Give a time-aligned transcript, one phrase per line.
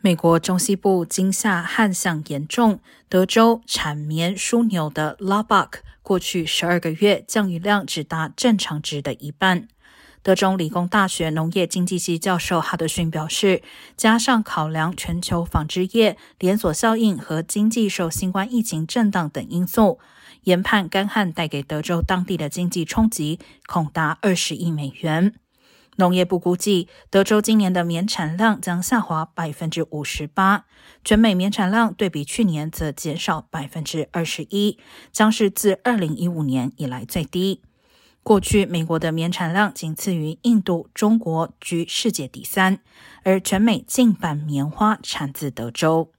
[0.00, 9.66] 美国中西部今夏旱象严重，德州产棉枢纽的 Lubbock 过去十二个月降雨量只达正常值的一半。
[10.22, 13.60] 德州理工大学农业经济系教授哈德逊表示，
[13.96, 19.98] 加上考量全球纺织业连锁效应和经济受新冠疫情震荡等因素，
[20.44, 25.34] 研判干旱带给德州当地的经济冲击恐达二十亿美元。
[25.98, 30.66] 农业部估计，德州今年的棉产量将下滑百分之五十八，
[31.04, 34.78] 全美棉产量对比去年则减少百分之二十一，
[35.10, 37.62] 将是自二零一五年以来最低。
[38.22, 42.78] 过去，美国的棉产量仅次于印度、中国，居世界第三，
[43.24, 46.12] 而全美近半棉花产自德州。